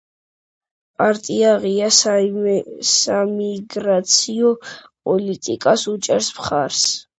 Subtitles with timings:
[1.01, 6.85] პარტია ღია საიმიგრაციო პოლიტიკას უჭერს მხარს.